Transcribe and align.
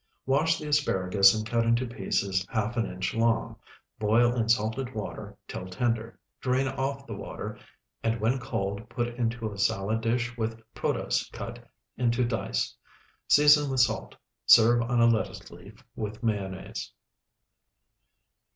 Wash 0.25 0.57
the 0.57 0.67
asparagus 0.67 1.35
and 1.35 1.45
cut 1.45 1.63
into 1.63 1.85
pieces 1.85 2.43
half 2.49 2.75
an 2.75 2.87
inch 2.87 3.13
long. 3.13 3.55
Boil 3.99 4.33
in 4.33 4.49
salted 4.49 4.95
water 4.95 5.37
till 5.47 5.67
tender. 5.67 6.17
Drain 6.39 6.67
off 6.67 7.05
the 7.05 7.13
water, 7.13 7.59
and 8.01 8.19
when 8.19 8.39
cold 8.39 8.89
put 8.89 9.09
into 9.09 9.55
salad 9.59 10.01
dish 10.01 10.35
with 10.35 10.59
protose 10.73 11.29
cut 11.31 11.69
into 11.97 12.25
dice. 12.25 12.75
Season 13.27 13.69
with 13.69 13.81
salt. 13.81 14.15
Serve 14.47 14.81
on 14.81 14.99
a 14.99 15.05
lettuce 15.05 15.51
leaf 15.51 15.83
with 15.95 16.23
mayonnaise. 16.23 16.93